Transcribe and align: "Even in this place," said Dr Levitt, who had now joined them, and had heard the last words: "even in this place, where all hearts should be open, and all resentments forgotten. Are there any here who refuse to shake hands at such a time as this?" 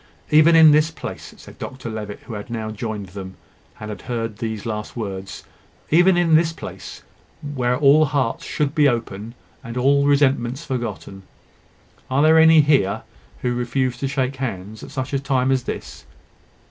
"Even 0.31 0.55
in 0.55 0.71
this 0.71 0.89
place," 0.89 1.35
said 1.37 1.59
Dr 1.59 1.87
Levitt, 1.87 2.21
who 2.21 2.33
had 2.33 2.49
now 2.49 2.71
joined 2.71 3.09
them, 3.09 3.35
and 3.79 3.91
had 3.91 4.01
heard 4.01 4.39
the 4.39 4.57
last 4.61 4.95
words: 4.97 5.43
"even 5.91 6.17
in 6.17 6.33
this 6.33 6.51
place, 6.51 7.03
where 7.53 7.77
all 7.77 8.05
hearts 8.05 8.43
should 8.43 8.73
be 8.73 8.87
open, 8.89 9.35
and 9.63 9.77
all 9.77 10.07
resentments 10.07 10.65
forgotten. 10.65 11.21
Are 12.09 12.23
there 12.23 12.39
any 12.39 12.61
here 12.61 13.03
who 13.43 13.53
refuse 13.53 13.95
to 13.99 14.07
shake 14.07 14.37
hands 14.37 14.81
at 14.81 14.89
such 14.89 15.13
a 15.13 15.19
time 15.19 15.51
as 15.51 15.65
this?" 15.65 16.03